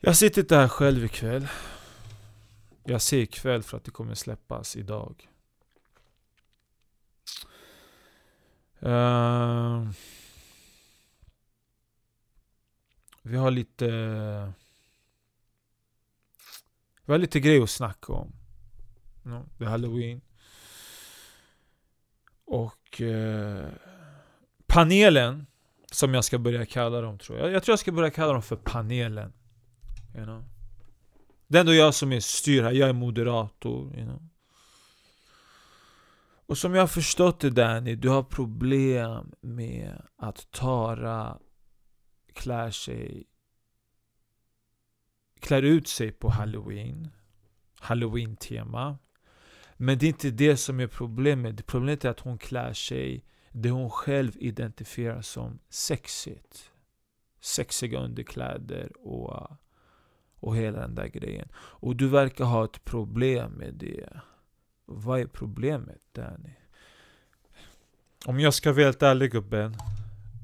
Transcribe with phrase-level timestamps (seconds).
[0.00, 1.48] Jag sitter inte här själv ikväll.
[2.84, 5.28] Jag ser ikväll för att det kommer släppas idag.
[8.82, 9.90] Uh,
[13.22, 13.86] vi har lite...
[17.04, 18.32] Vi har lite grejer att snacka om.
[19.22, 20.20] No, det är halloween.
[22.44, 23.66] Och uh,
[24.66, 25.46] panelen,
[25.92, 27.50] som jag ska börja kalla dem tror jag.
[27.50, 29.32] Jag tror jag ska börja kalla dem för panelen.
[30.16, 30.44] You know?
[31.46, 33.96] Det är ändå jag som är styr här, jag är moderator.
[33.96, 34.22] You know?
[36.46, 41.38] Och som jag har förstått det Danny, du har problem med att Tara
[42.32, 43.24] klär sig
[45.40, 47.10] klär ut sig på halloween
[47.80, 48.98] Halloween-tema
[49.76, 53.70] Men det är inte det som är problemet Problemet är att hon klär sig det
[53.70, 56.72] hon själv identifierar som sexigt
[57.40, 59.50] Sexiga underkläder och,
[60.46, 61.48] och hela den där grejen.
[61.56, 64.08] Och du verkar ha ett problem med det.
[64.86, 66.54] Vad är problemet Danny?
[68.26, 69.74] Om jag ska vara helt ärlig gubben.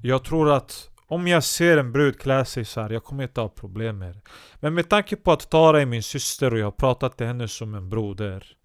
[0.03, 3.41] Jag tror att om jag ser en brud klä sig så här, jag kommer inte
[3.41, 4.20] ha problem med det.
[4.61, 7.48] Men med tanke på att Tara är min syster och jag har pratat till henne
[7.48, 8.56] som en broder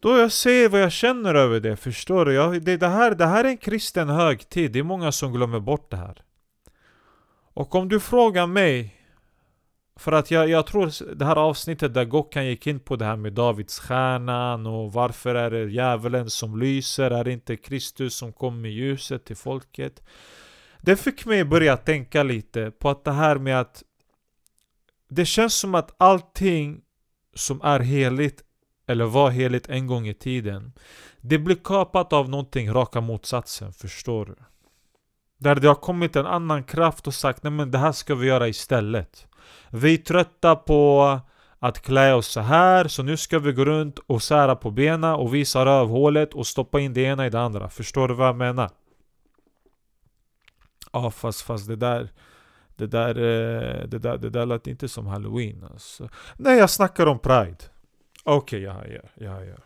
[0.00, 2.32] då jag ser vad jag känner över det, förstår du?
[2.32, 5.60] Jag, det, det, här, det här är en kristen högtid, det är många som glömmer
[5.60, 6.22] bort det här.
[7.54, 8.97] Och om du frågar mig
[9.98, 13.16] för att jag, jag tror det här avsnittet där Gokkan gick in på det här
[13.16, 17.10] med Davids stjärnan och varför är det djävulen som lyser?
[17.10, 20.02] Är det inte Kristus som kom med ljuset till folket?
[20.80, 23.82] Det fick mig börja tänka lite på att det här med att
[25.08, 26.80] det känns som att allting
[27.34, 28.42] som är heligt
[28.86, 30.72] eller var heligt en gång i tiden
[31.20, 34.36] Det blir kapat av någonting raka motsatsen, förstår du?
[35.38, 38.26] Där det har kommit en annan kraft och sagt nej men det här ska vi
[38.26, 39.27] göra istället
[39.70, 41.20] vi är trötta på
[41.58, 45.14] att klä oss så här så nu ska vi gå runt och sära på benen
[45.14, 47.68] och visa rövhålet och stoppa in det ena i det andra.
[47.68, 48.70] Förstår du vad jag menar?
[50.92, 52.08] Ja fast, fast det där
[52.76, 56.08] det där, eh, det där, det där lät inte som halloween alltså.
[56.36, 57.56] Nej jag snackar om pride
[58.24, 59.56] Okej, okay, ja, ja, ja, ja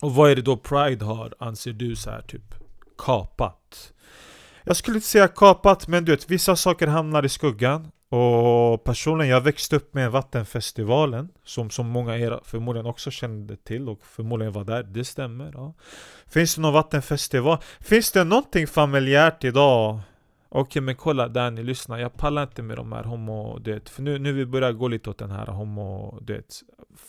[0.00, 2.54] Och vad är det då pride har, anser du så här typ
[2.98, 3.92] kapat?
[4.64, 9.30] Jag skulle inte säga kapat, men du vet vissa saker hamnar i skuggan och personligen,
[9.30, 14.52] jag växte upp med Vattenfestivalen Som, som många er förmodligen också kände till och förmodligen
[14.52, 15.74] var där, det stämmer ja.
[16.26, 17.58] Finns det någon vattenfestival?
[17.80, 20.00] Finns det någonting familjärt idag
[20.54, 22.00] Okej men kolla Danny, lyssna.
[22.00, 23.58] Jag pallar inte med de här homo...
[23.58, 26.18] Det, för nu, nu vi börjar gå lite åt den här homo...
[26.20, 26.62] Det,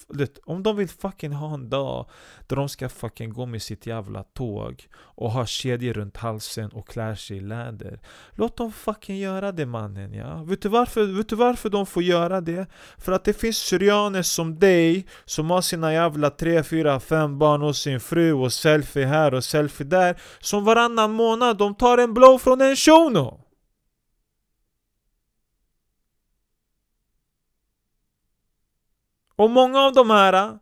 [0.09, 2.09] det, om de vill fucking ha en dag
[2.47, 6.87] där de ska fucking gå med sitt jävla tåg och ha kedjor runt halsen och
[6.87, 7.99] klär sig i läder.
[8.31, 10.43] Låt dem fucking göra det mannen ja.
[10.43, 12.67] Vet du, varför, vet du varför de får göra det?
[12.97, 17.61] För att det finns syrianer som dig som har sina jävla 3, 4, 5 barn
[17.61, 20.21] och sin fru och selfie här och selfie där.
[20.39, 23.32] Som varannan månad de tar en blow från en shuno.
[29.35, 30.57] Och många av de här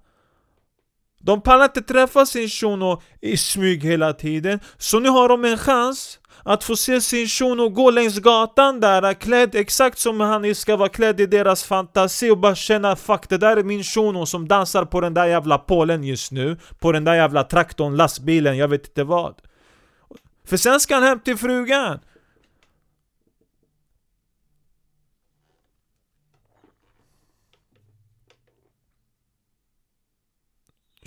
[1.19, 4.59] De pallar inte träffa sin shuno i smyg hela tiden.
[4.77, 9.13] Så nu har de en chans att få se sin shuno gå längs gatan där
[9.13, 13.37] klädd exakt som han ska vara klädd i deras fantasi och bara känna Fuck det
[13.37, 17.03] där är min shuno som dansar på den där jävla polen just nu På den
[17.03, 19.35] där jävla traktorn, lastbilen, jag vet inte vad.
[20.47, 21.99] För sen ska han hem till frugan.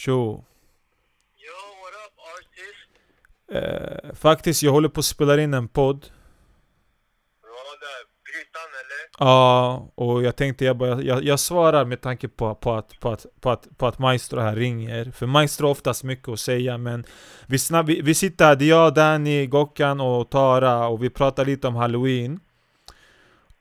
[0.04, 0.12] Tjo!
[0.12, 2.91] Yo, what up artist?
[3.53, 6.06] Eh, faktiskt, jag håller på att spela in en podd
[7.42, 7.48] Ja,
[7.81, 8.04] där.
[8.32, 9.28] Grytan eller?
[9.31, 13.10] Ja, och jag tänkte jag bara, jag, jag svarar med tanke på, på, att, på,
[13.10, 16.78] att, på, att, på att Maestro här ringer För Maestro har oftast mycket att säga
[16.78, 17.04] men
[17.47, 21.10] Vi, snabb, vi, vi sitter här, det är jag, Danny, Gokkan och Tara och vi
[21.10, 22.41] pratar lite om Halloween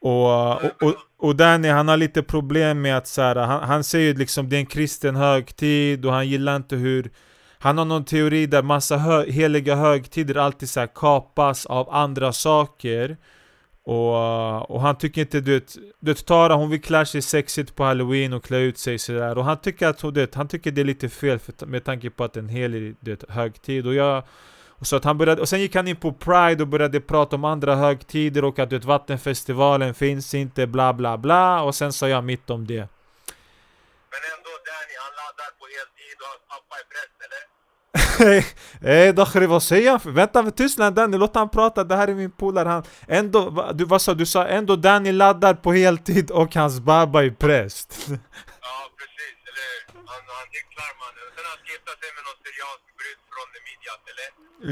[0.03, 3.83] och, och, och, och Danny han har lite problem med att så här, han, han
[3.83, 7.11] säger liksom det är en kristen högtid och han gillar inte hur
[7.59, 13.17] Han har någon teori där massa hö, heliga högtider alltid så kapas av andra saker.
[13.85, 17.75] Och, och han tycker inte du vet, du vet Tara hon vill klä sig sexigt
[17.75, 20.71] på halloween och klä ut sig sådär Och han tycker att du vet, han tycker
[20.71, 23.29] det är lite fel för, med tanke på att det är en helig du vet,
[23.29, 23.87] högtid.
[23.87, 24.23] Och jag
[24.83, 27.43] så att han började, och sen gick han in på Pride och började prata om
[27.43, 31.61] andra högtider och att vet, Vattenfestivalen finns inte, bla bla bla.
[31.61, 32.75] Och sen sa jag mitt om det.
[32.75, 37.43] Men ändå Danny, han laddar på heltid och hans pappa är präst eller?
[39.05, 40.13] Ey Dakhri vad säger han?
[40.13, 43.85] Vänta Tyskland Danny, låt han prata, det här är min polare han Ändå, va, du,
[43.85, 44.25] vad sa du?
[44.25, 49.37] sa ändå Danny laddar på heltid och hans baba är präst Ja, precis.
[49.49, 49.81] Eller hur?
[50.09, 51.27] Han, han hycklar mannen.
[51.35, 52.92] Sen har han giftat sig med någon syriansk
[53.51, 54.27] från Midjat, eller?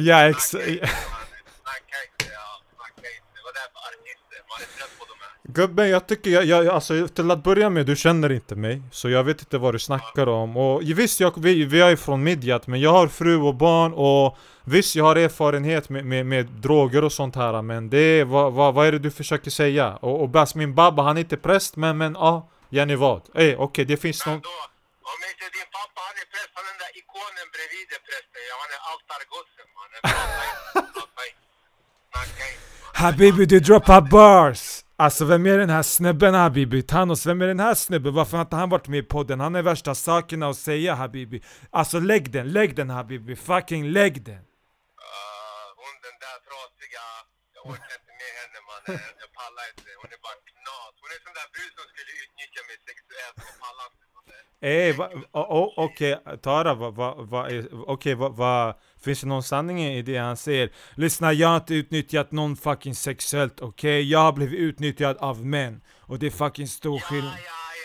[0.09, 1.41] Ja exakt mannen.
[1.62, 2.47] Snacka inte, ja.
[2.75, 3.38] Snacka inte.
[3.45, 4.39] Vad det är för artister?
[4.51, 5.31] Man är trött på de här.
[5.44, 9.09] Gubben jag tycker, jag, jag, alltså till att börja med, du känner inte mig Så
[9.09, 12.68] jag vet inte vad du snackar om och visst, jag, vi, vi är från Midjat
[12.68, 17.03] men jag har fru och barn och Visst, jag har erfarenhet med, med, med droger
[17.03, 19.95] och sånt här men det vad, vad, vad är det du försöker säga?
[19.95, 23.21] Och, och Bas, min babba han är inte präst men, men ja, Jenny vad?
[23.35, 24.35] Ey okej, det finns någon...
[24.35, 26.51] om inte din pappa, han är präst,
[27.12, 28.42] ikonen bredvid är prästen.
[28.50, 30.02] Ja, han är altargossen mannen.
[32.13, 32.54] Mannen.
[32.94, 34.84] Habibi du droppar bars!
[34.96, 36.84] Alltså vem är den här snubben Habibi?
[36.84, 38.13] Thanos, vem är den här snubben?
[38.13, 39.40] Varför har inte han varit med i podden?
[39.40, 44.24] Han är värsta sakerna att säga Habibi Alltså lägg den, lägg den Habibi, fucking lägg
[44.25, 44.36] den!
[44.36, 47.06] Ah, hon den där trasiga,
[47.56, 49.02] jag orkar inte med henne mannen.
[49.22, 49.90] Jag pallar inte.
[50.02, 50.94] Hon är bara knas.
[51.02, 52.12] Hon är sån där brud som skulle
[54.63, 54.94] Ey,
[55.75, 60.18] okej Tara, vad va, va, är- okej, va, va, finns det någon sanning i det
[60.18, 60.72] han säger?
[60.96, 64.12] Lyssna, jag har inte utnyttjat någon fucking sexuellt, okej?
[64.12, 67.38] Jag har blivit utnyttjad av män, och det är fucking stor Ja, skillnad ja,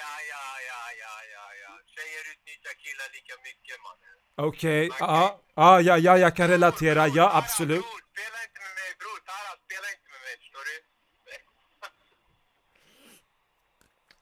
[0.03, 1.73] ja, ja, ja, ja, ja, ja.
[1.95, 4.49] Tjejer utnyttjar killar lika mycket mannen.
[4.51, 8.91] Okej, ja, ja, ja, ja, jag kan relatera, ja absolut Bror, spela inte med mig
[9.01, 9.19] bror.
[9.31, 10.35] Tara, spela inte med mig.
[10.43, 10.75] Förstår du?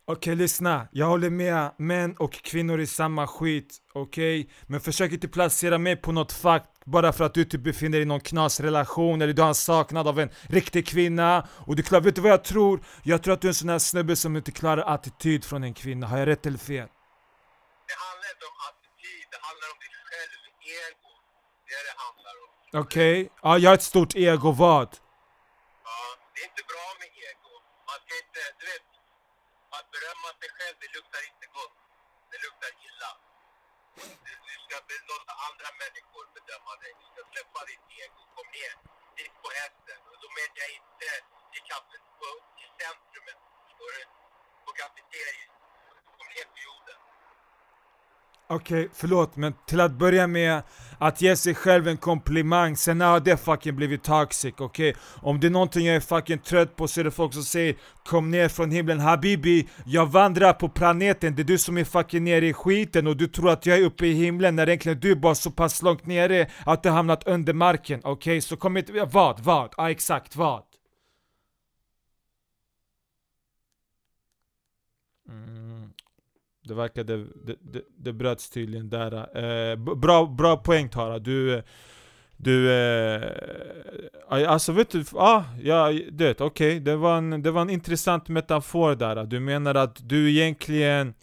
[0.06, 4.50] Okej lyssna, jag håller med, män och kvinnor är samma skit, okej?
[4.66, 8.02] Men försök inte placera mig på något fack bara för att du typ befinner dig
[8.02, 12.02] i någon knasrelation eller du har en saknad av en riktig kvinna och du klarar,
[12.02, 12.84] vet du vad jag tror?
[13.02, 15.74] Jag tror att du är en sån här snubbe som inte klarar attityd från en
[15.74, 16.88] kvinna, har jag rätt eller fel?
[17.88, 20.40] Det handlar inte om attityd, det handlar om ditt själv,
[20.80, 21.10] ego.
[21.66, 22.82] Det är det handlar om.
[22.82, 24.90] Okej, ja jag har ett stort ego, vad?
[25.88, 25.96] Ja,
[26.32, 27.52] det är inte bra med ego.
[27.88, 28.84] Man ska inte, du vet,
[29.78, 31.76] att berömma sig själv, det luktar inte gott.
[32.30, 33.10] Det luktar illa.
[33.96, 36.92] Du, du ska be- låta andra människor bedöma dig.
[37.00, 38.20] Du ska släppa ditt ego.
[38.36, 38.74] Kom ner.
[39.16, 39.98] Sitt på hästen.
[40.10, 41.10] Och då menar jag inte
[41.58, 42.28] i kaffet på,
[42.62, 43.38] i centrumet.
[43.66, 44.02] Förstår du?
[44.84, 45.50] På kafeteriet.
[46.66, 46.98] Jorden.
[48.48, 50.62] Okej, förlåt men till att börja med
[50.98, 54.94] att ge sig själv en komplimang, sen har det fucking blivit toxic, okej?
[55.22, 57.76] Om det är någonting jag är fucking trött på så är det folk som säger
[58.04, 62.24] Kom ner från himlen Habibi, jag vandrar på planeten, det är du som är fucking
[62.24, 65.10] nere i skiten och du tror att jag är uppe i himlen när egentligen du
[65.10, 68.40] är bara så pass långt nere att du har hamnat under marken, okej?
[68.40, 69.74] Så kom inte, vad, vad?
[69.76, 70.62] Ja exakt, vad?
[75.28, 75.92] Mm.
[76.64, 79.38] Det verkade, det, det, det bröts tydligen där.
[79.38, 81.62] Eh, bra, bra poäng Tara, du...
[82.36, 82.72] Du...
[82.72, 83.30] Eh,
[84.28, 88.28] alltså vet du, ah, ja, du vet, okej, det, var en, det var en intressant
[88.28, 89.24] metafor där.
[89.24, 91.14] Du menar att du egentligen...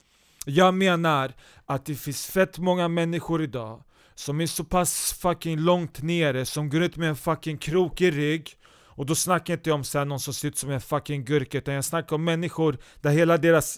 [0.45, 1.33] Jag menar
[1.65, 3.83] att det finns fett många människor idag
[4.15, 8.49] som är så pass fucking långt nere, som går ut med en fucking krokig rygg
[8.85, 11.25] och då snackar jag inte om så här någon som ser ut som en fucking
[11.25, 13.77] gurka, utan jag snackar om människor där hela deras...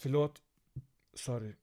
[0.00, 0.42] Förlåt?
[1.14, 1.54] Sorry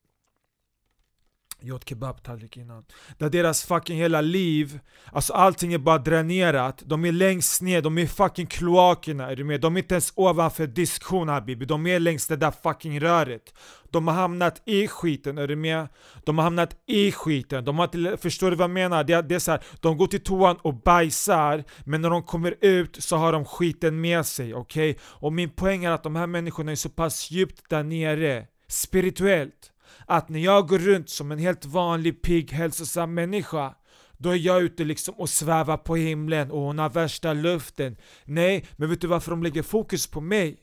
[1.60, 2.84] jag åt kebabtallrik innan
[3.18, 4.80] Där deras fucking hela liv
[5.12, 9.36] Alltså allting är bara dränerat De är längst ner, de är i fucking kloakerna, är
[9.36, 9.60] du med?
[9.60, 13.54] De är inte ens ovanför diskhon habibi De är längs det där fucking röret
[13.90, 15.88] De har hamnat i skiten, är du med?
[16.24, 19.04] De har hamnat i skiten, de har inte, förstår du vad jag menar?
[19.04, 22.22] Det, är- det är så här, de går till toan och bajsar Men när de
[22.22, 24.98] kommer ut så har de skiten med sig, okej?
[25.02, 29.72] Och min poäng är att de här människorna är så pass djupt där nere Spirituellt
[30.10, 33.74] att när jag går runt som en helt vanlig pigg hälsosam människa
[34.18, 38.66] då är jag ute liksom och svävar på himlen och hon har värsta luften Nej,
[38.76, 40.56] men vet du varför de lägger fokus på mig?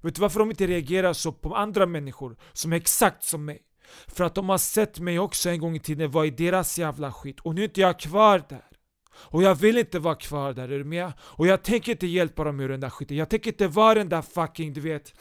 [0.00, 3.58] Vet du varför de inte reagerar så på andra människor som är exakt som mig?
[4.06, 7.12] För att de har sett mig också en gång i tiden vara i deras jävla
[7.12, 8.64] skit och nu är inte jag kvar där
[9.14, 11.12] och jag vill inte vara kvar där, är du med?
[11.20, 14.08] Och jag tänker inte hjälpa dem ur den där skiten, jag tänker inte vara den
[14.08, 15.14] där fucking, du vet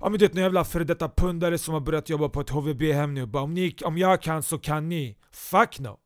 [0.00, 2.50] Ja men du vet, någon jävla före detta pundare som har börjat jobba på ett
[2.50, 5.16] HVB-hem nu bara om, ni, om jag kan så kan ni.
[5.32, 5.98] Fuck no!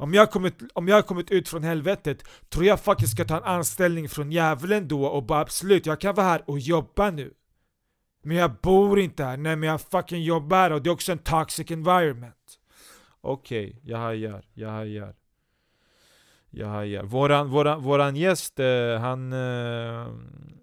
[0.00, 3.24] Om jag, har kommit, om jag har kommit ut från helvetet, tror jag faktiskt ska
[3.24, 7.10] ta en anställning från djävulen då och bara absolut, jag kan vara här och jobba
[7.10, 7.34] nu.
[8.22, 11.12] Men jag bor inte här, nej men jag fucking jobbar här och det är också
[11.12, 12.58] en toxic environment.
[13.20, 15.14] Okej, jag hajar, jag hajar.
[16.50, 17.02] Jag hajar.
[17.02, 20.06] Våran, våran, våran gäst, eh, han, eh,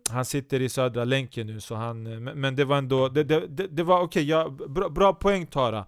[0.10, 3.48] han sitter i Södra länken nu så han, eh, men, det var ändå, det, det,
[3.48, 5.86] det, det var okej, ja, bra, bra poäng Tara.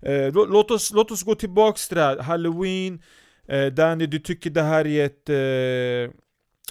[0.00, 3.02] Eh, låt, oss, låt oss gå tillbaks till det här, halloween
[3.48, 5.28] eh, Danny, du tycker det här är ett...
[5.28, 6.14] Eh,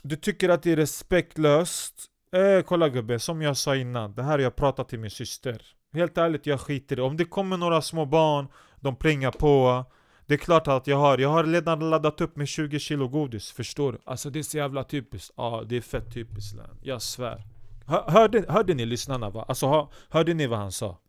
[0.05, 1.93] du tycker att det är respektlöst
[2.31, 5.61] eh, Kolla gubben, som jag sa innan, det här har jag pratat till min syster
[5.93, 7.01] Helt ärligt, jag skiter i det.
[7.01, 8.47] Om det kommer några små barn,
[8.79, 9.85] de plingar på
[10.25, 13.51] det är klart att jag har, jag har redan laddat upp med 20 kilo godis,
[13.51, 13.97] förstår du?
[14.05, 17.43] Alltså det är så jävla typiskt, ja det är fett typiskt län, jag svär
[17.85, 19.45] Hör, hörde, hörde ni lyssnarna va?
[19.47, 20.99] Alltså hör, hörde ni vad han sa?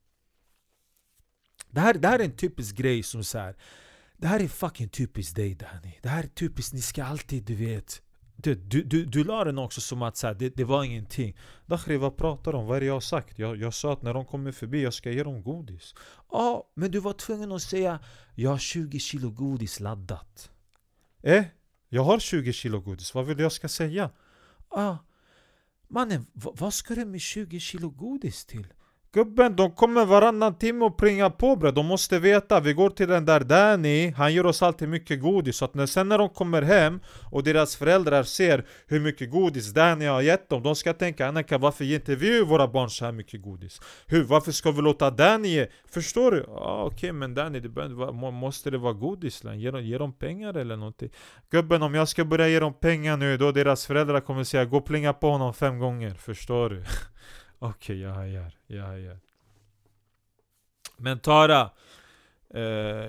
[1.70, 3.56] Det här, det här är en typisk grej som så här.
[4.16, 7.54] Det här är fucking typiskt dig Danny Det här är typiskt, ni ska alltid du
[7.54, 8.02] vet
[8.36, 11.36] du, du, du, du la den också som att så här, det, det var ingenting
[11.66, 12.66] Dakhri vad pratar du om?
[12.66, 13.38] Vad är det jag har sagt?
[13.38, 15.94] Jag, jag sa att när de kommer förbi jag ska ge dem godis
[16.30, 18.00] Ja, men du var tvungen att säga
[18.34, 20.50] Jag har 20 kilo godis laddat
[21.22, 21.44] Eh?
[21.88, 24.10] Jag har 20 kilo godis, vad vill du jag ska säga?
[24.68, 24.96] Ah,
[25.88, 28.66] mannen, vad ska du med 20 kilo godis till?
[29.14, 31.70] Gubben, de kommer varannan timme och pringar på bre.
[31.70, 35.56] De måste veta, vi går till den där Danny, han ger oss alltid mycket godis.
[35.56, 39.72] Så att när, sen när de kommer hem och deras föräldrar ser hur mycket godis
[39.72, 43.04] Danny har gett dem, de ska tänka Annika, varför ger inte vi våra barn så
[43.04, 43.80] här mycket godis?
[44.06, 45.66] Hur, varför ska vi låta Danny ge?
[45.90, 46.44] Förstår du?
[46.48, 49.42] Ja okej men Danny, det bör, måste det vara godis?
[49.44, 51.10] Ge ge dem pengar eller någonting?
[51.50, 54.76] Gubben, om jag ska börja ge dem pengar nu, då deras föräldrar kommer säga Gå
[54.76, 56.84] och plinga på honom fem gånger, förstår du?
[57.64, 59.18] Okej, jag hajar, jag hajar.
[60.96, 61.70] Men Tara
[62.54, 62.62] eh,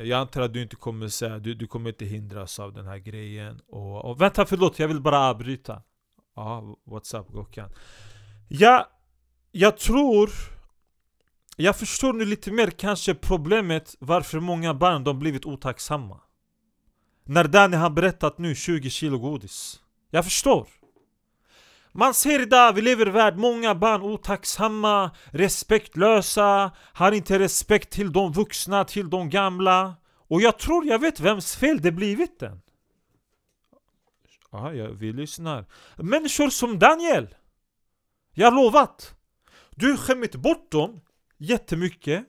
[0.03, 2.97] Jag antar att du inte kommer säga, du, du kommer inte hindras av den här
[2.97, 3.61] grejen.
[3.67, 5.81] Och, och vänta förlåt, jag vill bara avbryta.
[6.35, 7.69] Ja, what's up Gokkan?
[8.47, 8.89] Ja,
[9.51, 10.29] jag tror
[11.57, 16.19] Jag förstår nu lite mer kanske problemet varför många barn de blivit otacksamma.
[17.23, 19.81] När Danny har berättat nu 20 kilo godis.
[20.09, 20.67] Jag förstår
[21.95, 27.89] man ser idag, vi lever i en värld, många barn otacksamma, respektlösa, har inte respekt
[27.91, 29.95] till de vuxna, till de gamla.
[30.27, 32.61] Och jag tror jag vet vems fel det blivit än.
[34.49, 35.65] Ah, ja, vi lyssnar.
[35.97, 37.35] Människor som Daniel!
[38.33, 39.15] Jag har lovat!
[39.69, 41.01] Du har skämmit bort dem
[41.37, 42.25] jättemycket.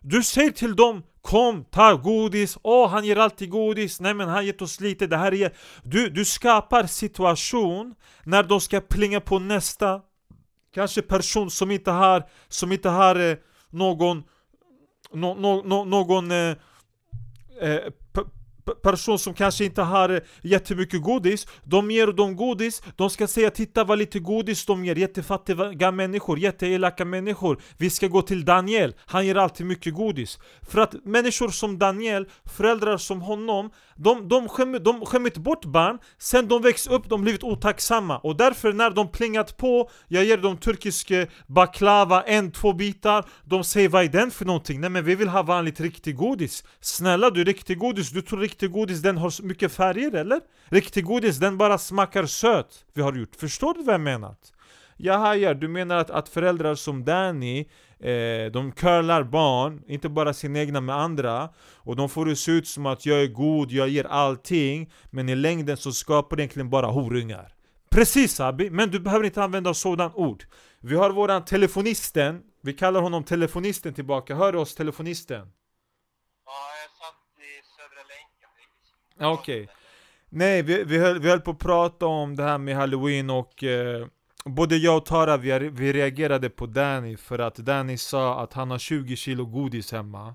[0.00, 4.46] Du säger till dem Kom, ta godis, åh han ger alltid godis, nej men han
[4.46, 5.52] gett oss lite, det här är...
[5.82, 10.00] Du, du skapar situation när de ska plinga på nästa.
[10.74, 13.36] Kanske person som inte har, som inte har eh,
[13.70, 14.22] någon
[15.12, 16.56] no, no, no, Någon eh,
[17.60, 17.80] eh,
[18.82, 23.50] person som kanske inte har eh, jättemycket godis De ger dem godis, de ska säga
[23.50, 27.62] 'Titta vad lite godis de ger' Jättefattiga människor, jätteelaka människor.
[27.78, 30.38] Vi ska gå till Daniel, han ger alltid mycket godis.
[30.70, 35.98] För att människor som Daniel, föräldrar som honom De, de, skäm, de skämmit bort barn,
[36.18, 38.18] sen de växt upp, de blivit otacksamma.
[38.18, 41.12] Och därför när de plingat på Jag ger dem turkisk
[41.46, 43.24] baklava, en, två bitar.
[43.44, 46.64] De säger 'Vad är den för någonting?' Nej men vi vill ha vanligt riktig godis.
[46.80, 50.40] Snälla du, riktig godis, du tror riktig godis den har mycket färger eller?
[50.70, 54.52] Riktig godis den bara smakar söt Vi har gjort, förstår du vad jag menat?
[54.96, 57.60] Jag hajar, du menar att, att föräldrar som Danny
[58.00, 61.48] eh, De curlar barn, inte bara sina egna med andra
[61.84, 65.28] Och de får det se ut som att jag är god, jag ger allting Men
[65.28, 67.54] i längden så skapar det egentligen bara horungar
[67.90, 70.44] Precis Abi, men du behöver inte använda sådana ord
[70.80, 75.52] Vi har våran telefonisten Vi kallar honom telefonisten tillbaka, hör du oss telefonisten?
[76.50, 78.50] Ja, jag satt i Södra länken.
[79.20, 79.68] Okej.
[80.28, 83.64] Nej, vi, vi, höll, vi höll på att prata om det här med halloween och
[83.64, 84.06] eh,
[84.44, 88.70] Både jag och Tara vi, vi reagerade på Danny för att Danny sa att han
[88.70, 90.34] har 20 kilo godis hemma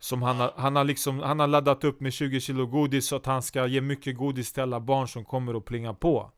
[0.00, 3.16] Som han har, han har liksom, han har laddat upp med 20 kilo godis så
[3.16, 6.32] att han ska ge mycket godis till alla barn som kommer och plinga på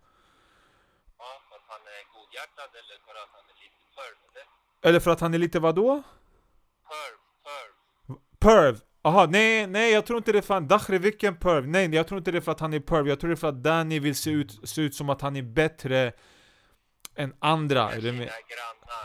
[1.19, 4.89] Ja, för att han är godhjärtad eller för att han är lite perv, eller?
[4.89, 6.03] Eller för att han är lite vadå?
[6.89, 8.19] Perv, perv.
[8.39, 8.92] Perv!
[9.05, 11.69] Aha, nej, nej jag tror inte det är för att Dakhri vilken perv?
[11.69, 13.37] Nej, jag tror inte det är för att han är perv Jag tror det är
[13.37, 16.13] för att Danny vill se ut, se ut som att han är bättre
[17.17, 17.91] än andra.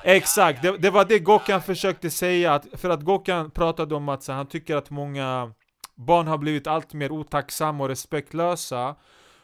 [0.03, 4.23] Exakt, det, det var det Gokan försökte säga, att, för att Gokan pratade om att
[4.23, 5.53] så, han tycker att många
[5.95, 8.95] barn har blivit allt mer otacksamma och respektlösa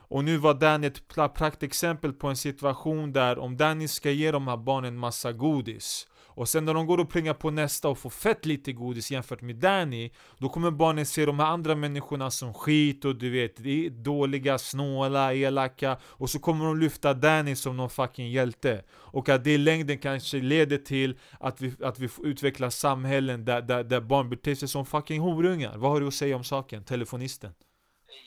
[0.07, 4.31] Och nu var Danny ett pra- praktexempel på en situation där om Danny ska ge
[4.31, 7.97] de här barnen massa godis och sen när de går och plingar på nästa och
[7.97, 12.31] får fett lite godis jämfört med Danny Då kommer barnen se de här andra människorna
[12.31, 17.55] som skit och du vet, är dåliga, snåla, elaka Och så kommer de lyfta Danny
[17.55, 21.99] som någon fucking hjälte Och att det i längden kanske leder till att vi, att
[21.99, 26.01] vi får utveckla samhällen där, där, där barn beter sig som fucking horungar Vad har
[26.01, 27.53] du att säga om saken, telefonisten?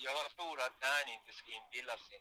[0.04, 2.18] Jag tror att Danny inte ska inbilla sig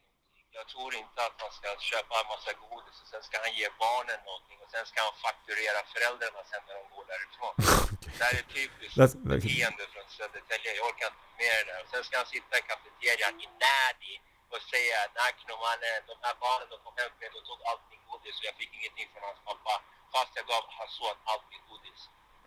[0.58, 3.68] jag tror inte att man ska köpa en massa godis och sen ska han ge
[3.84, 7.54] barnen någonting och sen ska han fakturera föräldrarna sen när de går därifrån.
[8.18, 10.70] Det här är typiskt beteende från Södertälje.
[10.78, 11.78] Jag orkar inte med det där.
[11.82, 14.14] Och sen ska han sitta i kafeterian i Nadi
[14.52, 18.02] och säga Nakno mannen, de här barnen de kom hem med och tog allt min
[18.08, 19.74] godis och jag fick ingenting från hans pappa.
[20.12, 22.00] Fast jag gav hans son allt min godis.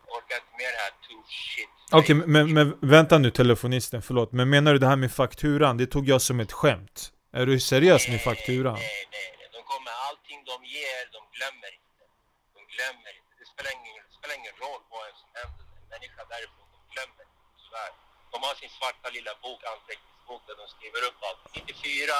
[0.06, 1.74] Jag orkar inte med det här too shit.
[2.00, 4.30] Okej, men, men vänta nu telefonisten, förlåt.
[4.38, 5.74] Men menar du det här med fakturan?
[5.82, 6.98] Det tog jag som ett skämt.
[7.38, 8.78] Är du seriös med fakturan?
[8.84, 9.48] Nej, nej, nej.
[9.56, 12.04] De kommer, allting de ger, de glömmer inte.
[12.58, 13.34] De glömmer inte.
[13.42, 15.64] Det spelar ingen, det spelar ingen roll vad som händer.
[15.82, 17.38] En människa därifrån, de glömmer inte.
[17.64, 17.92] Tyvärr.
[18.34, 21.42] De har sin svarta lilla bok, anteckningsbok, där de skriver upp allt.
[21.56, 22.14] 94,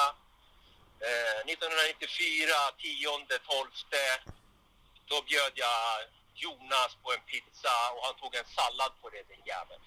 [1.08, 3.10] eh, 1994, 10,
[3.50, 3.70] 12.
[5.12, 5.82] Då bjöd jag
[6.44, 9.82] Jonas på en pizza och han tog en sallad på det, den jäveln.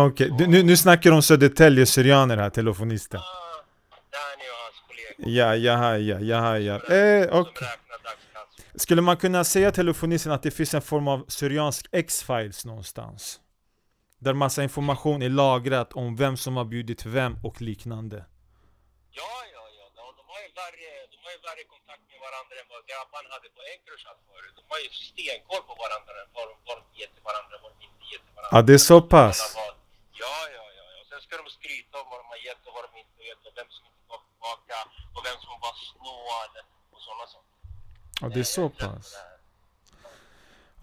[0.08, 3.20] Okej, du- nu, nu snackar om Södertälje Syrianer här, telefonisten.
[3.20, 3.51] Ah,
[4.14, 5.38] Danny och hans kollegor.
[5.38, 6.74] Ja, jaha, ja, jaha, ja.
[6.74, 8.78] Eh, dagskassor.
[8.84, 13.40] Skulle man kunna säga telefonisten att det finns en form av Syriansk X-files någonstans?
[14.24, 18.18] Där massa information är lagrat om vem som har bjudit vem och liknande.
[19.20, 19.84] Ja, ja, ja.
[20.18, 23.48] De, har ju värre, de har ju värre kontakt med varandra än vad grabbarna hade
[23.56, 24.54] på Encrochat förut.
[24.58, 27.78] De har ju stenkoll på varandra, vad de, vad de ger till varandra, vad de
[27.88, 28.54] inte ger till varandra.
[28.56, 29.38] Ja, det är så pass.
[30.22, 30.84] Ja, ja, ja.
[31.00, 33.26] Och sen ska de skryta om vad de har gett och vad de inte har
[33.30, 34.01] gett och vem som inte
[34.42, 34.78] tillbaka
[35.14, 36.50] och vem som var snål
[36.92, 37.56] och sådana saker.
[38.20, 39.14] Ja, det är så Eh, pass.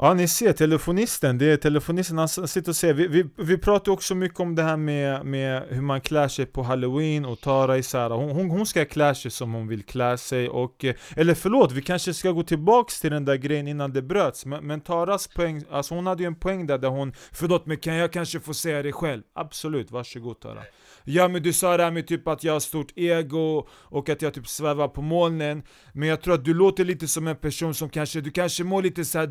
[0.02, 3.92] Ja, ni ser, telefonisten, det är telefonisten, han sitter och säger, vi, vi, vi pratar
[3.92, 7.78] också mycket om det här med, med hur man klär sig på halloween och Tara
[7.78, 10.96] är så hon, hon, hon ska klä sig som hon vill klä sig och, eh,
[11.16, 14.68] eller förlåt, vi kanske ska gå tillbaks till den där grejen innan det bröts, men,
[14.68, 17.96] men Taras poäng, alltså hon hade ju en poäng där, där hon, förlåt men kan
[17.96, 19.22] jag kanske få säga det själv?
[19.34, 20.64] Absolut, varsågod Tara.
[21.04, 24.22] Ja men du sa det här med typ att jag har stort ego och att
[24.22, 25.64] jag typ svävar på molnen.
[25.94, 28.82] Men jag tror att du låter lite som en person som kanske, du kanske mår
[28.82, 29.28] lite så här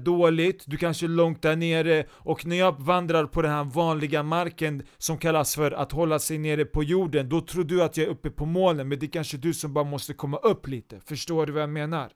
[0.58, 4.22] dåligt Du kanske är långt där nere och när jag vandrar på den här vanliga
[4.22, 8.06] marken som kallas för att hålla sig nere på jorden Då tror du att jag
[8.06, 11.00] är uppe på molnen men det är kanske du som bara måste komma upp lite
[11.08, 12.08] Förstår du vad jag menar?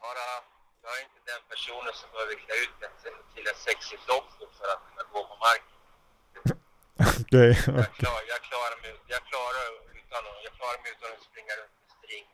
[0.00, 0.26] Bara,
[0.84, 4.66] jag är inte den personen som behöver klä ut mig till- en sexig doktor för
[4.74, 5.76] att kunna gå på marken.
[7.34, 7.46] Det
[7.80, 9.66] Jag, klar, jag, klarar mig, jag, klarar
[10.00, 12.24] utan, jag klarar mig utan att springa runt med string.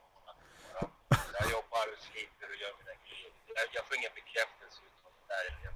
[1.38, 3.30] Jag jobbar och sliter och gör mina grejer.
[3.58, 5.42] Jag, jag får ingen bekräftelse utifrån det där.
[5.50, 5.72] eller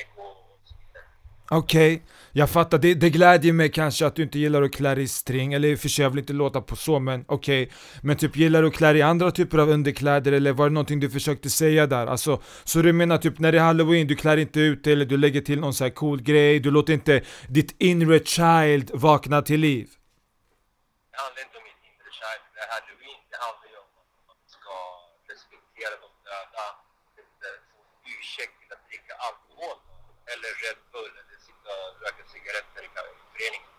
[0.00, 1.04] Ego och så vidare.
[1.50, 2.02] Okej,
[2.32, 2.78] jag fattar.
[2.78, 5.68] Det, det glädjer mig kanske att du inte gillar att klä dig i string, eller
[5.68, 7.70] i och för sig jag vill inte låta på så men okej.
[8.02, 10.74] Men typ gillar du att klä dig i andra typer av underkläder eller var det
[10.74, 12.06] någonting du försökte säga där?
[12.06, 15.04] Alltså, så du menar typ när det är halloween, du klär inte ut dig eller
[15.04, 19.42] du lägger till någon så här cool grej, du låter inte ditt inre child vakna
[19.42, 19.88] till liv?
[21.12, 22.42] Det handlar inte om mitt inre child.
[22.56, 24.74] Det här halloween, det handlar ju om att man ska
[25.32, 26.66] respektera de döda.
[27.22, 27.78] Inte få
[28.16, 29.76] ursäkt till att dricka alkohol.
[30.32, 31.12] Eller Red Bull.
[31.20, 33.70] Eller sitta och röka cigaretter i ka- i föreningen.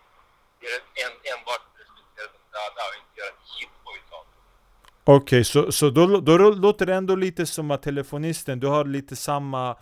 [0.60, 4.38] Det är en, enbart att respektera de döda och inte göra ett jippo utav det.
[5.06, 9.16] Okej, så, så då, då låter det ändå lite som att telefonisten, du har lite
[9.16, 9.76] samma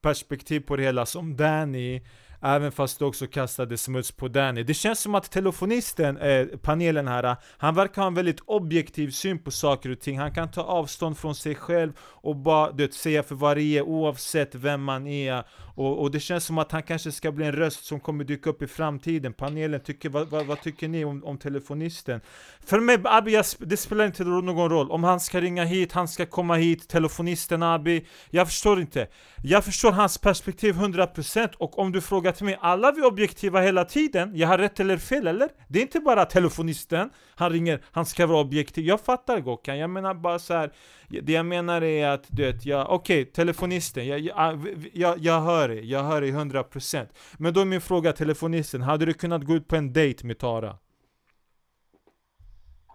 [0.00, 2.02] perspektiv på det hela som Danny.
[2.42, 4.62] Även fast du också kastade smuts på Danny.
[4.62, 9.38] Det känns som att telefonisten, eh, panelen här, han verkar ha en väldigt objektiv syn
[9.38, 10.18] på saker och ting.
[10.18, 13.62] Han kan ta avstånd från sig själv och bara du vet, säga för vad det
[13.62, 15.44] är oavsett vem man är.
[15.76, 18.50] Och, och det känns som att han kanske ska bli en röst som kommer dyka
[18.50, 19.32] upp i framtiden.
[19.32, 22.20] Panelen, tycker, vad, vad, vad tycker ni om, om telefonisten?
[22.60, 24.90] För mig, Abi, det spelar inte någon roll.
[24.90, 28.06] Om han ska ringa hit, han ska komma hit, telefonisten Abi.
[28.30, 29.08] Jag förstår inte.
[29.42, 33.60] Jag förstår hans perspektiv 100% och om du frågar till mig, alla vi är objektiva
[33.60, 35.48] hela tiden Jag har rätt eller fel eller?
[35.68, 39.90] Det är inte bara telefonisten, han ringer, han ska vara objektiv Jag fattar Gokan, jag
[39.90, 40.72] menar bara så här.
[41.08, 44.58] Det jag menar är att, du vet, jag, okej, telefonisten, jag, jag, ah,
[44.92, 47.08] jag, jag hör dig, jag hör dig 100%
[47.38, 50.38] Men då är min fråga telefonisten, hade du kunnat gå ut på en dejt med
[50.38, 50.78] Tara?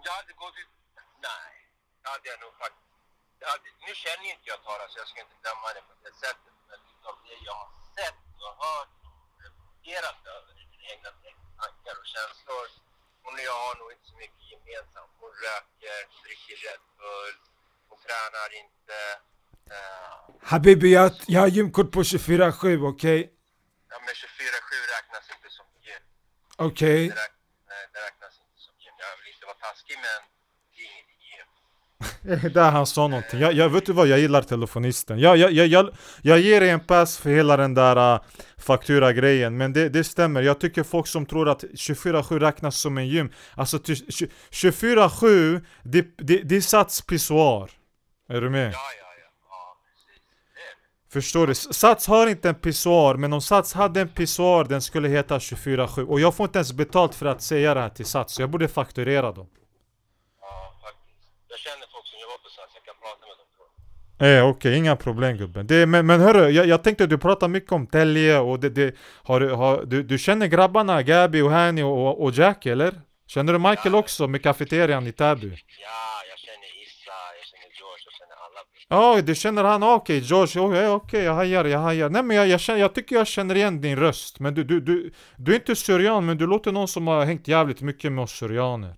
[0.08, 0.72] Jag hade gått ut...
[1.30, 1.52] Nej,
[2.02, 2.92] det hade jag nog faktiskt.
[3.52, 6.14] Hade, nu känner ju inte jag Tara så jag ska inte döma henne på det
[6.24, 6.54] sättet.
[6.70, 8.92] Men utav det jag har sett och hört
[9.81, 11.10] och reflekterat över i mina egna
[11.62, 12.68] tankar och känslor.
[13.24, 15.14] Hon och jag har nog inte så mycket gemensamt.
[15.22, 17.36] Hon röker, dricker Red Bull,
[17.90, 18.98] hon tränar inte.
[19.76, 20.16] Uh,
[20.52, 23.20] Habibi, jag, jag har gymkort på 24-7, okej?
[23.92, 26.04] ja, men 24-7 räknas inte som gym.
[26.68, 27.02] Okej?
[27.10, 27.34] Det, räk,
[27.72, 28.96] nej, det räknas inte som gym.
[29.04, 30.20] Jag vill inte vara taskig men
[30.74, 31.50] det är inget gym.
[32.54, 33.40] Där han sa någonting.
[33.40, 35.20] Jag, jag, vet du vad, jag gillar telefonisten.
[35.20, 35.90] Jag, jag, jag, jag,
[36.22, 38.22] jag ger en pass för hela den där uh,
[38.58, 40.42] faktura-grejen, men det, det stämmer.
[40.42, 43.32] Jag tycker folk som tror att 24-7 räknas som en gym.
[43.56, 47.72] Alltså 24-7, det, det, det är Sats pissoar.
[48.30, 48.68] Är du med?
[48.68, 49.32] Ja, ja, ja.
[51.10, 51.56] Förstår du?
[51.56, 56.06] Sats har inte en pissoar, men om Sats hade en pissoar, den skulle heta 24-7.
[56.06, 58.50] Och jag får inte ens betalt för att säga det här till Sats, så jag
[58.50, 59.48] borde fakturera dem.
[60.42, 61.32] Ja, faktiskt.
[61.50, 61.91] Jag känner
[62.44, 63.66] på SAS, jag kan prata med dem tror
[64.30, 64.38] jag.
[64.40, 65.68] Eh, Okej, inga problem gubben.
[65.68, 68.70] Det, men, men hörru, jag, jag tänkte att du pratar mycket om Telge och det,
[68.70, 73.02] det har, du- har, du, du känner grabbarna Gabi och Hani och, och Jack eller?
[73.28, 75.48] Känner du Michael också med kafeterian i Täby?
[75.48, 75.54] Ja,
[76.30, 79.16] jag känner Issa, jag känner George, jag känner alla.
[79.16, 79.84] Ja, du känner han?
[79.84, 82.10] Okej, George, okej, okej, jag hajar, jag hajar.
[82.10, 84.40] Nej men jag, jag, känner, jag tycker jag känner igen din röst.
[84.40, 87.48] Men du, du, du, du är inte syrian, men du låter någon som har hängt
[87.48, 88.96] jävligt mycket med oss syrianer.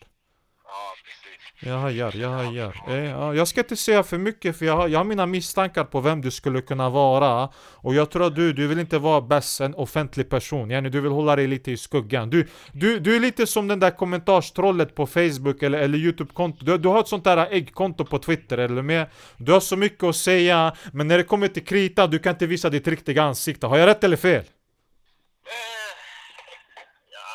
[1.65, 2.83] Jag hajar, jag hajar.
[2.87, 6.01] Eh, jag ska inte säga för mycket för jag har, jag har mina misstankar på
[6.01, 7.49] vem du skulle kunna vara.
[7.57, 10.71] Och jag tror att du, du vill inte vara bäst en offentlig person.
[10.71, 12.29] Yani, du vill hålla dig lite i skuggan.
[12.29, 16.65] Du, du, du är lite som den där kommentarstrollet på Facebook eller, eller Youtube-konto.
[16.65, 19.07] Du, du har ett sånt där äggkonto på Twitter, eller med?
[19.37, 22.45] Du har så mycket att säga, men när det kommer till krita, du kan inte
[22.45, 23.67] visa ditt riktiga ansikte.
[23.67, 24.39] Har jag rätt eller fel?
[24.39, 24.45] Eh,
[27.11, 27.29] ja,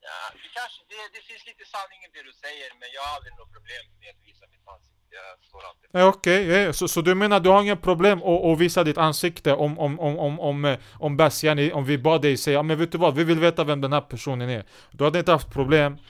[0.00, 3.12] ja, det kanske, det, det finns lite sanning i det du säger, men jag har
[3.16, 4.94] aldrig något problem med att visa mitt ansikte.
[5.10, 8.58] Jag står alltid Okej, eh, så, så du menar du har inga problem att, att
[8.58, 12.22] visa ditt ansikte om, om, om, om, om, eh, om Bass, yani, om vi bad
[12.22, 14.64] dig säga men vet du vad, vi vill veta vem den här personen är.
[14.90, 15.98] Du hade inte haft problem.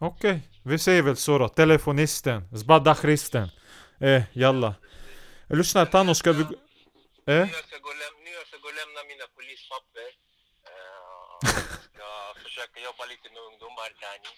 [0.00, 1.48] Okej, vi säger väl så då.
[1.48, 3.48] Telefonisten, Zbadda Christen.
[4.00, 4.74] Eh, jalla.
[5.48, 6.42] Lyssna Tano, ska vi...
[6.42, 6.54] gå-
[7.26, 7.48] Eh?
[8.70, 10.08] Jag jag och lämna mina polispapper.
[10.70, 11.32] Eh,
[11.88, 12.08] ska
[12.44, 14.32] försöka jobba lite med ungdomar, Danny.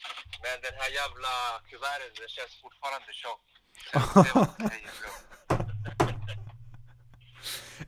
[0.45, 1.33] Men den här jävla
[1.71, 3.45] kuverten, den känns fortfarande tjock.
[3.85, 5.11] Så jag får se vad som säger, bro.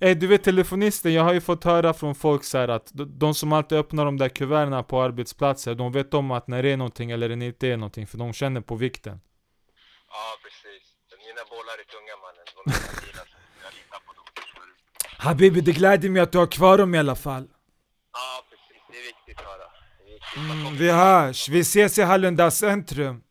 [0.01, 3.35] Eh, du vet telefonisten, jag har ju fått höra från folk så att de, de
[3.35, 6.77] som alltid öppnar de där kuverten på arbetsplatser, de vet om att när det är
[6.77, 9.21] någonting eller det inte är någonting, för de känner på vikten.
[10.09, 10.83] Ja, precis.
[11.19, 12.45] Mina bollar är tunga mannen.
[12.55, 13.23] De är stabila.
[13.33, 14.25] så Jag litar på dem.
[14.37, 14.75] förstår du.
[15.25, 17.49] Habibi, det gläder mig att du har kvar dem i alla fall.
[18.13, 18.83] Ja, precis.
[18.91, 20.63] Det är viktigt är viktigt.
[20.63, 23.23] Mm, vi hörs, vi ses i Hallunda centrum.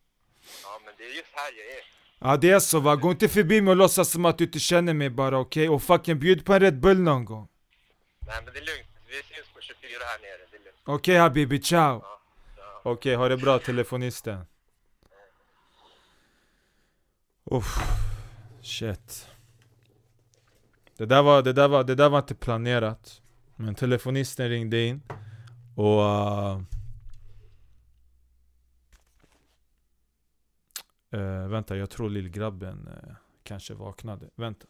[0.62, 1.84] Ja, men det är just här jag är.
[2.18, 4.58] Ja det är så va, gå inte förbi mig och låtsas som att du inte
[4.58, 5.68] känner mig bara okej?
[5.68, 7.48] Och fucking bjud på en Red Bull någon gång.
[8.26, 8.88] Nej, men det är lugnt.
[9.08, 10.46] Vi ses på 24 här nere.
[10.50, 10.76] Det är lugnt.
[10.84, 12.02] Okej Habibi, ciao.
[12.82, 14.46] Okej, ha det bra telefonisten.
[17.50, 17.78] Uff,
[18.62, 19.33] shit.
[20.96, 23.22] Det där, var, det, där var, det där var inte planerat.
[23.56, 25.02] Men telefonisten ringde in
[25.76, 26.00] och...
[26.00, 26.62] Uh,
[31.14, 34.30] uh, vänta, jag tror lillgrabben uh, kanske vaknade.
[34.34, 34.66] Vänta.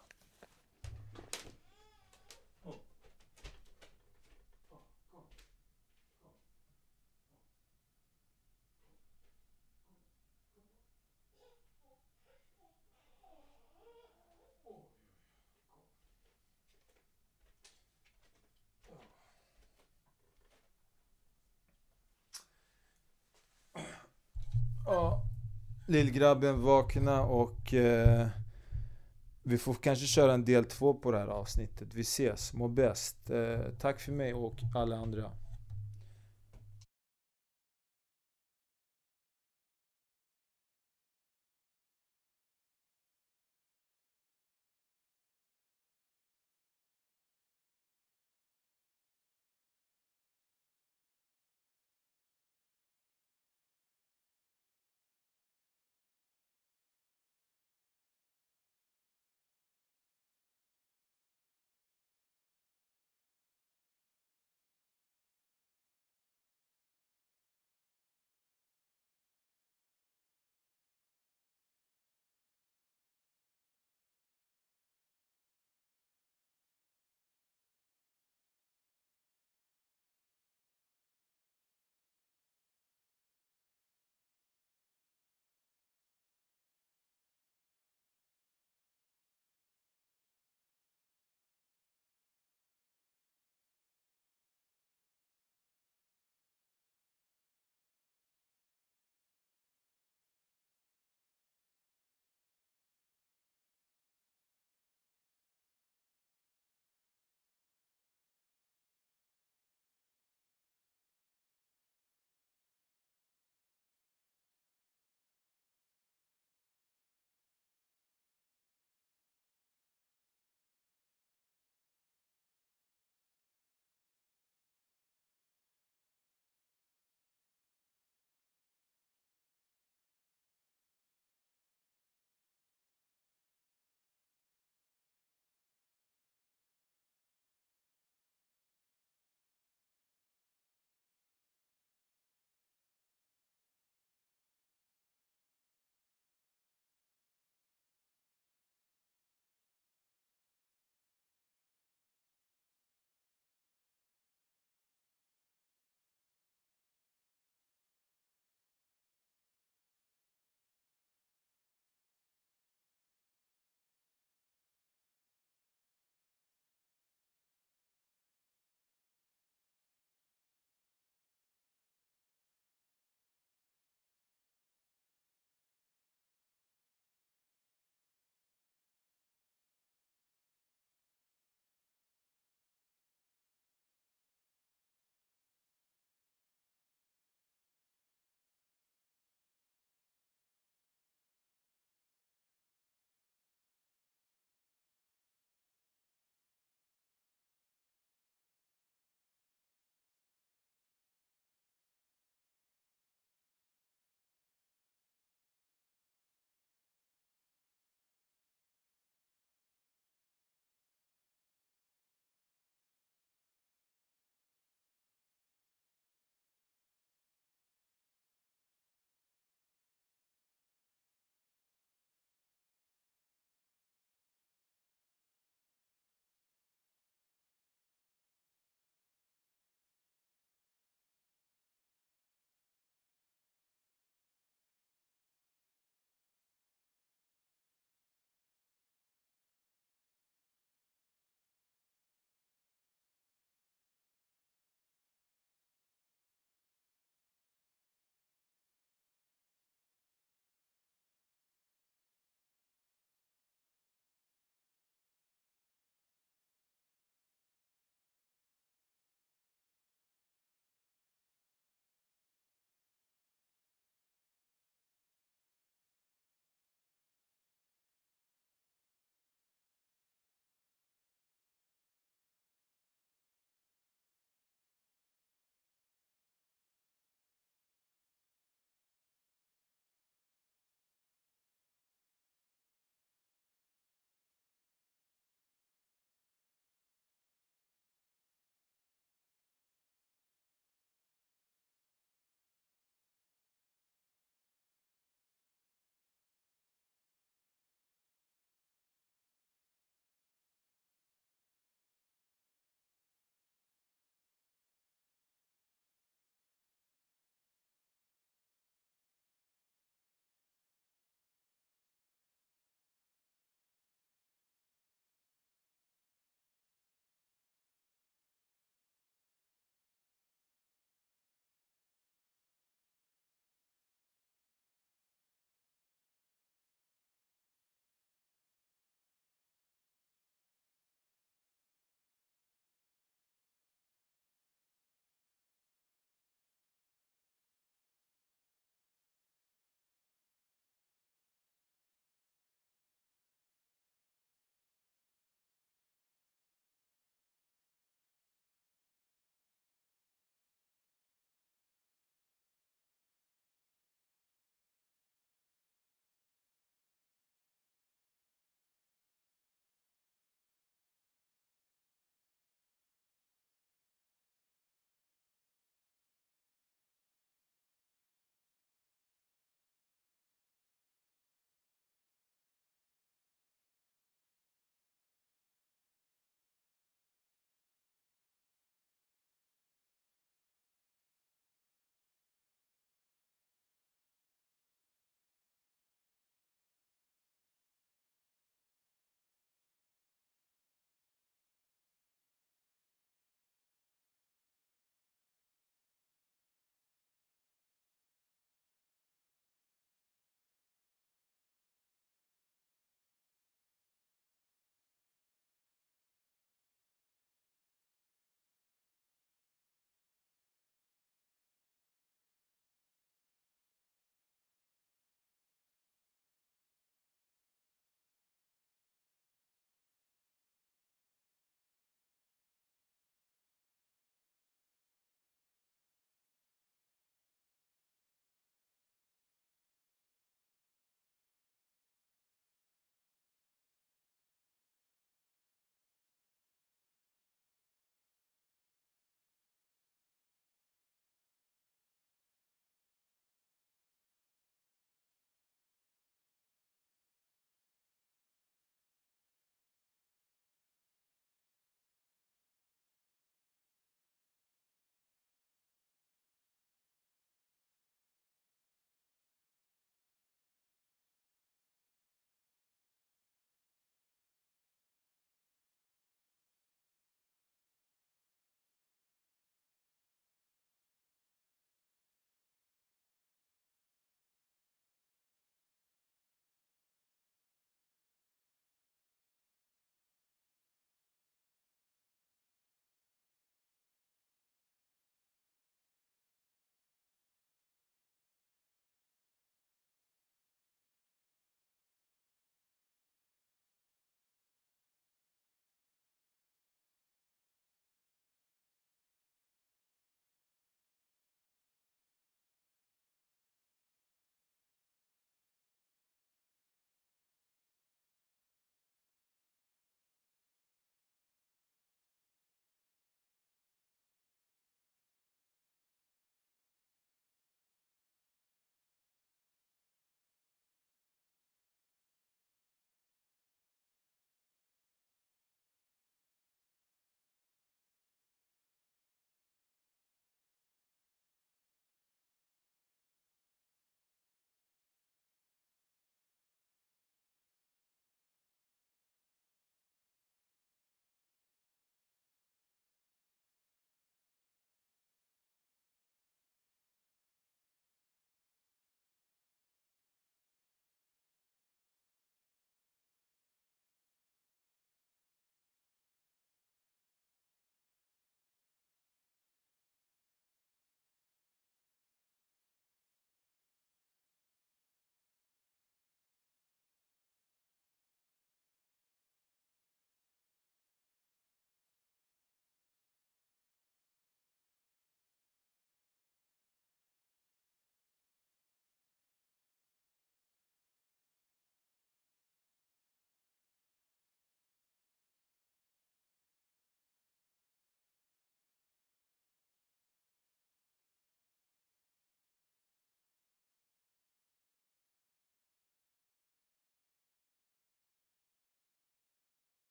[24.87, 25.23] Ja,
[25.87, 28.27] lillgrabben vakna och eh,
[29.43, 31.89] vi får kanske köra en del två på det här avsnittet.
[31.95, 33.31] Vi ses, må bäst.
[33.31, 35.31] Eh, tack för mig och alla andra.